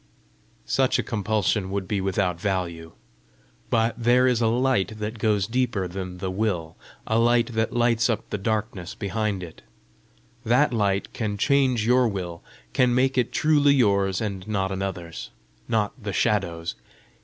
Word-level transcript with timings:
"Such 0.65 0.97
a 0.97 1.03
compulsion 1.03 1.69
would 1.69 1.87
be 1.87 2.01
without 2.01 2.41
value. 2.41 2.93
But 3.69 3.93
there 4.03 4.25
is 4.25 4.41
a 4.41 4.47
light 4.47 4.97
that 4.97 5.19
goes 5.19 5.45
deeper 5.45 5.87
than 5.87 6.17
the 6.17 6.31
will, 6.31 6.75
a 7.05 7.19
light 7.19 7.53
that 7.53 7.71
lights 7.73 8.09
up 8.09 8.27
the 8.31 8.39
darkness 8.39 8.95
behind 8.95 9.43
it: 9.43 9.61
that 10.43 10.73
light 10.73 11.13
can 11.13 11.37
change 11.37 11.85
your 11.85 12.07
will, 12.07 12.41
can 12.73 12.95
make 12.95 13.15
it 13.15 13.31
truly 13.31 13.75
yours 13.75 14.21
and 14.21 14.47
not 14.47 14.71
another's 14.71 15.29
not 15.67 15.91
the 16.01 16.13
Shadow's. 16.13 16.73